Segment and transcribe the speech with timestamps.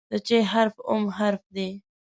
[0.11, 1.69] د "چ" حرف اووم حرف دی.